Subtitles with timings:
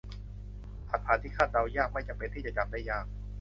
[0.89, 3.05] รหัสผ่านที่คาดเดายากไม่จำเป็นที่จะจำได้ยาก